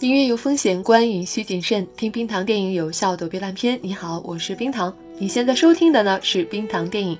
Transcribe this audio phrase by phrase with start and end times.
[0.00, 1.86] 音乐有风险，观影需谨慎。
[1.96, 3.80] 听冰糖电影有效躲避烂片。
[3.82, 4.94] 你好，我是冰糖。
[5.16, 7.18] 你现在收听的呢是冰糖电影。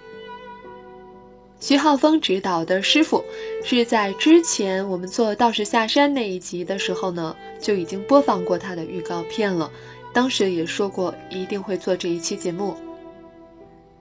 [1.58, 3.24] 徐浩峰执导的《师傅》
[3.66, 9.70] 是在之前我们做《道士下山》那一集的时候呢就已经播放过他的预告片了。
[10.12, 12.76] 当时也说过一定会做这一期节目。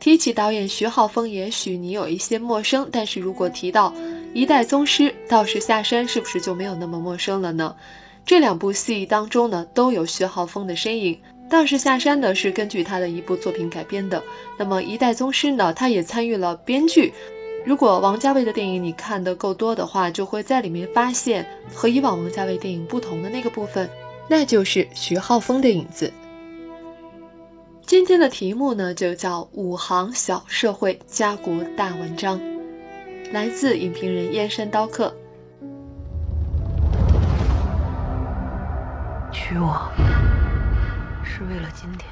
[0.02, 3.94] 提起导演徐浩峰，也许你有一些陌生，但是如果提到
[4.34, 7.73] 一代宗师《道士下山》，是不是就没有那么陌生了呢？
[8.26, 11.14] 这两部戏当中呢，都有徐浩峰的身影。
[11.48, 14.22] 《道士下山》呢是根据他的一部作品改编的，
[14.58, 17.14] 那么《一代宗师》呢，他也参与了编剧。
[17.64, 23.88] 如果王家卫的电影你看的够多的话，就会在里面发现和以往王家卫电影不同的那个部分，
[24.28, 26.12] 那就是徐浩峰的影子。
[27.86, 32.40] 今天的题目呢，就叫《五行小社会家国大文章》，
[33.32, 35.16] 来自影评人燕山刀客。
[39.56, 39.89] 娶我
[41.23, 42.11] 是为了今天。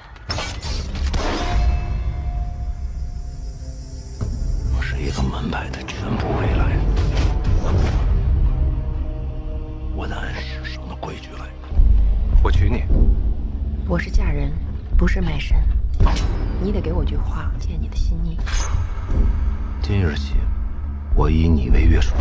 [4.77, 6.77] 我是一个门派的全部未来，
[9.93, 11.49] 我得按世上的规矩来。
[12.41, 12.85] 我娶你。
[13.89, 14.49] 我是嫁人，
[14.97, 15.57] 不是卖身。
[16.61, 18.37] 你得给我句话，见你的心意。
[19.81, 20.35] 今日起，
[21.13, 22.15] 我以你为约束。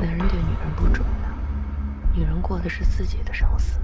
[0.00, 1.04] 男人对女人不准。
[2.20, 3.78] 女人过的是自己的生死。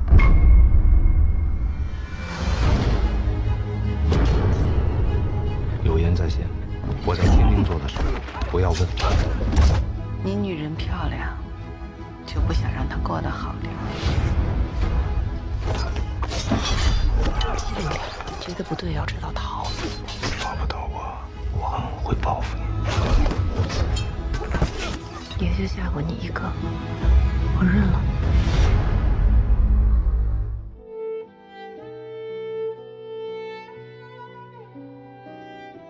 [5.83, 6.47] 有言在先，
[7.07, 7.97] 我在天津做的事，
[8.51, 8.87] 不要问。
[10.23, 11.35] 你女人漂亮，
[12.27, 13.73] 就不想让她过得好点，
[18.39, 19.67] 觉得不对要知道逃。
[20.39, 21.17] 抓不到我，
[21.55, 22.65] 我会报复你。
[25.47, 26.43] 也就嫁过你一个，
[27.59, 27.99] 我认了。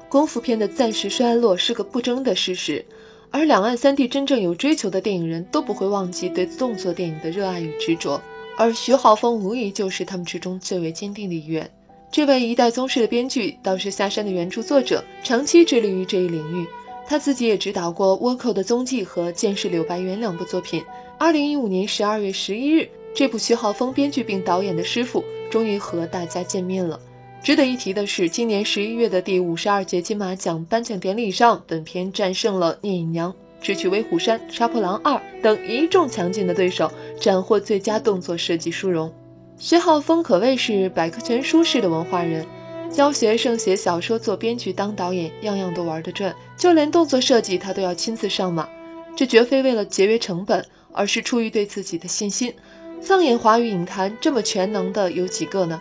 [0.09, 2.83] 功夫片的暂时衰落是个不争的事实，
[3.31, 8.19] 而两岸三地真正有追求的电影人都不会忘记对动作电影的热爱与执着，
[8.57, 11.71] 而徐浩峰无疑就是他们之中最为坚定的一员。
[12.11, 16.67] 这位一代宗师的编剧，道士下山的原著作者，长期致力于这一领域。
[17.07, 20.83] 他自己也指导过《倭寇的踪迹》和《剑士柳白猿》两部作品。
[21.19, 27.01] 二零一五年十二月十一日，这部徐浩峰编剧并导演的《师傅》终于和大家见面了。
[27.43, 33.33] 值得一提的是，今年十一月的第五十二届金马奖颁奖典礼上，本片战胜了《聂隐娘》
[33.63, 39.11] 《智取威虎山》《杀破狼二》等一众强劲的对手，斩获最佳动作设计殊荣。
[39.57, 42.47] 徐浩峰可谓是百科全书式的文化人。
[42.91, 48.69] 教学生写小说、做编剧、当导演，样样都玩得转，就连动作设计他都要亲自上马。
[49.17, 50.63] 这绝非为了节约成本，
[50.97, 52.53] 而是出于对自己的信心。
[53.01, 55.81] 放眼华语影坛，这么全能的有几个呢？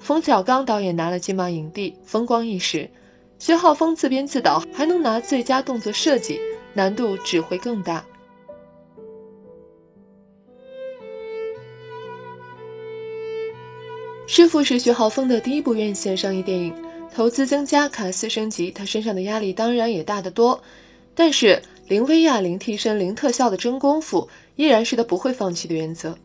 [0.00, 2.88] 冯小刚导演拿了金马影帝，风光一时；
[3.38, 6.40] 徐浩峰自编自导，还能拿最佳动作设计，
[6.72, 8.04] 难度只会更大。
[14.26, 16.74] 师傅是徐浩峰的第一部院线商业电影，
[17.14, 20.60] 投资增加，卡司升级，他身上的压力当然也大得多。
[21.14, 26.16] 但是零威亚、零替身、零特效的真功夫，依然是他不会放弃的原则。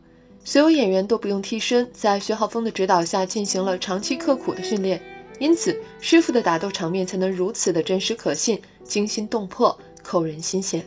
[0.44, 5.00] 所有演员都不用替身，在徐浩峰的指导下进行了长期刻苦的训练，
[5.38, 10.84] 因此师傅的打斗场面才能如此的真实可信、惊心动魄、扣人心弦。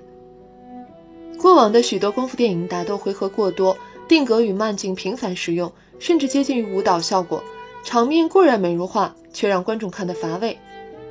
[1.38, 3.76] 过往的许多功夫电影打斗回合过多，
[4.08, 5.70] 定格与慢镜频繁使用。
[6.00, 7.42] 甚至接近于舞蹈效果，
[7.84, 10.58] 场面固然美如画，却让观众看得乏味。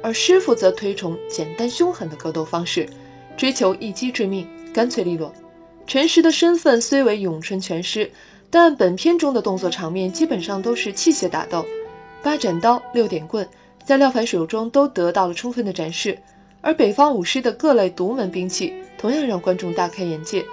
[0.03, 2.87] 而师傅则推崇简单凶狠的格斗方式，
[3.37, 5.33] 追求一击致命、干脆利落。
[5.85, 8.09] 陈实的身份虽为咏春拳师，
[8.49, 11.65] 但本片中的动作场面基本上都是器械打斗，
[12.23, 13.47] 八斩刀、六点棍
[13.83, 16.17] 在廖凡手中都得到了充分的展示。
[16.61, 20.45] 而北方武师的各类独门兵器，同样让观众大开眼界。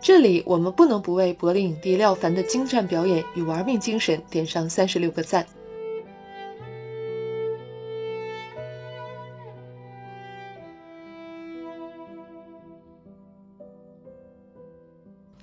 [0.00, 5.46] 这里我们不能不为柏林影帝廖凡的精湛表演与玩命精神点上三十六个赞。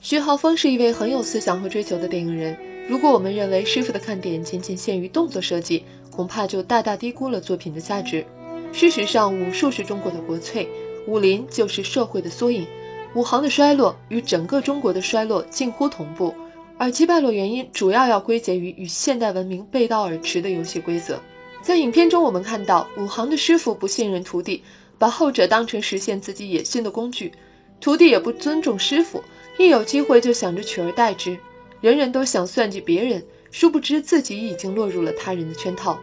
[0.07, 2.55] 徐浩峰是一位很有思想和追求的电影人。
[2.87, 8.23] 如果我们认为师傅的看点仅仅限于动作设计，恐怕就大大低估了作品的价值。
[8.71, 10.69] 事实上，武术是中国的国粹，
[11.07, 12.67] 武林就是社会的缩影。
[13.15, 16.31] 武行的衰落与整个中国的衰落近乎同步，
[16.77, 21.19] 而其败落原因主要要归结于与现代文明背道而驰的游戏规则。
[21.63, 24.61] 在影片中，我们看到武行的师傅不信任徒弟，
[24.99, 27.31] 把后者当成实现自己野心的工具；
[27.81, 29.23] 徒弟也不尊重师傅，
[29.57, 31.37] 一有机会就想着取而代之，
[31.81, 35.99] 人人都想算计别人，殊不知自己已经落入了他人的圈套。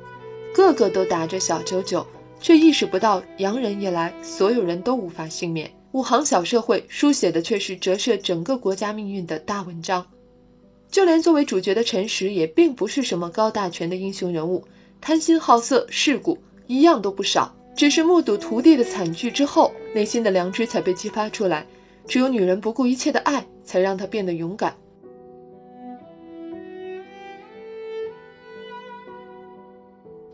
[0.54, 2.06] 个个都打着小九九，
[2.40, 5.70] 却意识不到洋人一来，所有人都无法幸免。
[5.92, 10.06] 五行小社会书写的却是折射整个国家命运的大文章。
[10.90, 14.66] 就连作为主角的陈实，也并不是什么高大全的英雄人物，
[15.00, 17.54] 贪心好色、世故一样都不少。
[17.74, 21.66] 只是目睹徒弟的惨剧之后，内心的良知才被激发出来。
[22.06, 24.74] 只有女人不顾一切的爱，才让他变得勇敢。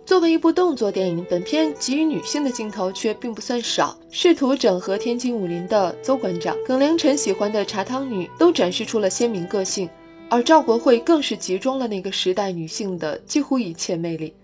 [0.04, 9.88] 作为一部动作电影，本片给予女性的镜头却并不算少，试图整合天津武林的邹馆长、耿良辰喜欢的茶汤女，都展示出了鲜明个性。
[10.30, 14.34] 而赵国惠更是集中了那个时代女性的几乎一切魅力。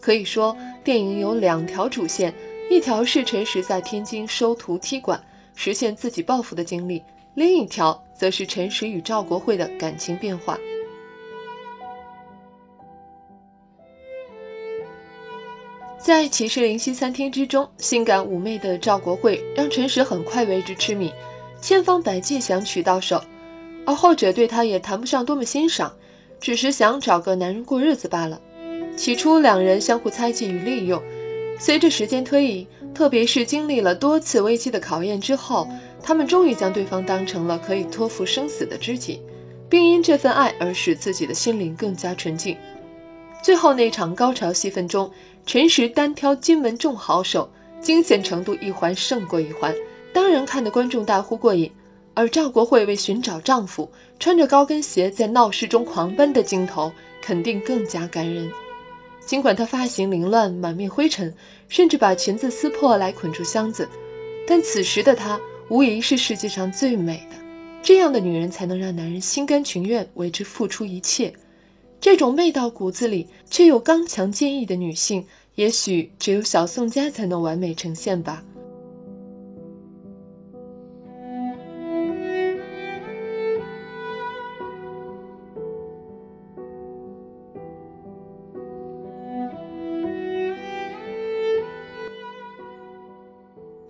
[0.00, 2.32] 可以说，电影有两条主线：
[2.70, 5.20] 一条是陈实在天津收徒踢馆，
[5.60, 7.02] 实现自己抱负的经历；
[7.34, 10.56] 另一条则是陈实与赵国会的感情变化。
[15.98, 21.12] 在《骑士灵犀三厅》之中，性感妩媚的赵国惠让陈实很快为之痴迷，
[21.60, 23.20] 千方百计想娶到手。
[23.84, 25.92] 而后者对他也谈不上多么欣赏，
[26.38, 28.40] 只是想找个男人过日子罢了。
[28.96, 31.02] 起初两人相互猜忌与利用，
[31.58, 35.68] 随着时间推移，特别是经历了多次危机的考验之后，
[36.02, 39.22] 他们终于将对方当成了可以托付生死的知己，
[39.68, 42.56] 并因这份爱而使自己的心灵更加纯净。
[43.40, 45.10] 最后那场高潮戏份中，
[45.46, 47.48] 陈实单挑金门众好手，
[47.80, 49.72] 惊险程度一环胜过一环，
[50.12, 51.70] 当然看得观众大呼过瘾。
[52.14, 53.88] 而赵国惠为寻找丈夫，
[54.18, 56.90] 穿着高跟鞋在闹市中狂奔的镜头，
[57.22, 58.50] 肯定更加感人。
[59.24, 61.32] 尽管她发型凌乱，满面灰尘，
[61.68, 63.88] 甚至把裙子撕破来捆住箱子，
[64.46, 67.36] 但此时的她无疑是世界上最美的。
[67.82, 71.32] 这样的女人才能让男人心甘情愿为之付出一切。
[72.00, 75.26] 这种媚到骨子里却又刚强坚毅的女性，
[75.56, 78.44] 也许只有小宋佳才能完美呈现吧。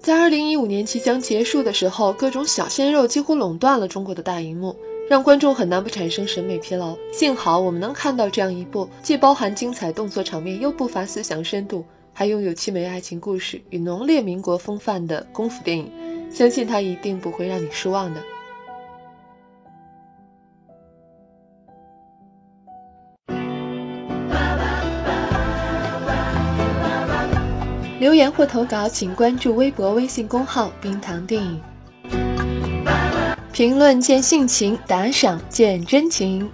[0.08, 4.74] 在二零一五年即将结束的时候，各种小鲜肉几乎垄断了中国的大荧幕，
[5.06, 6.96] 让观众很难不产生审美疲劳。
[7.12, 11.84] 幸好我们能看到这样一部既包含精彩动作场面，又不乏思想深度，
[12.14, 15.92] 还拥有凄美爱情故事与浓烈民国风范的功夫电影，
[16.32, 18.22] 相信它一定不会让你失望的。
[27.98, 31.60] 留言或投稿，请关注微博、微信公号“冰糖电影”。
[33.52, 36.48] 评论见性情，打赏见真情。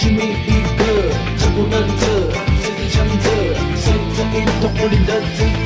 [0.00, 0.16] 去觅
[0.46, 3.28] 一个，强不能测，谁是强者？
[3.76, 5.59] 谁在一统武林的资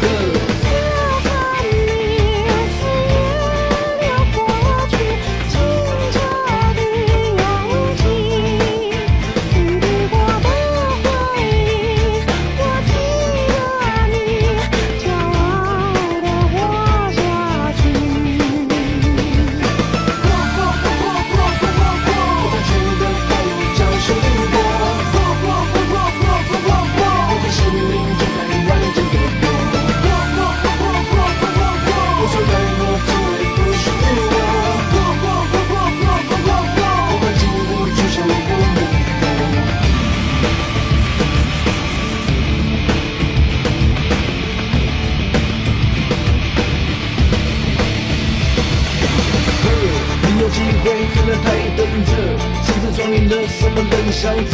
[53.91, 54.53] 等相册，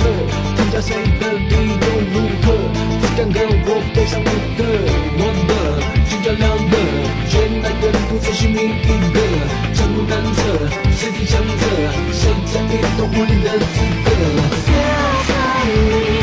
[0.57, 2.47] 添加谁的礼物如何？
[3.01, 4.61] 怎敢跟我分上我的
[5.19, 5.53] 我的？
[6.09, 6.75] 寻找两个，
[7.29, 9.17] 全班人独自虚名一个，
[9.75, 10.39] 角度难测，
[10.97, 11.65] 谁强者？
[12.13, 14.09] 谁在移动无力的资格？
[14.67, 14.69] 别
[15.27, 15.31] 看
[15.67, 16.20] 你。